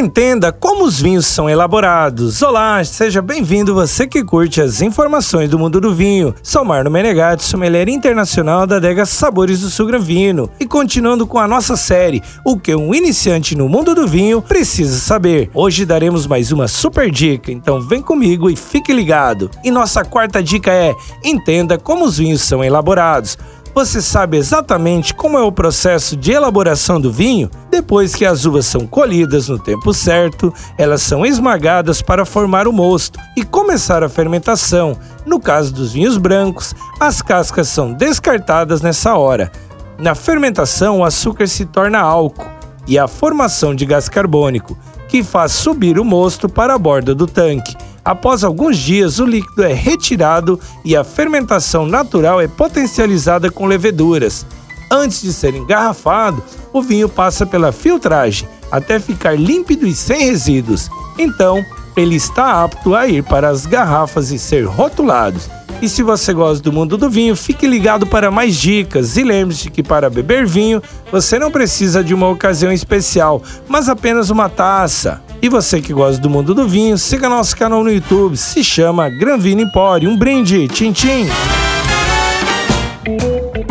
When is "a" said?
11.38-11.46, 34.02-34.08, 42.98-43.06, 46.74-46.78, 50.96-51.04, 62.94-63.06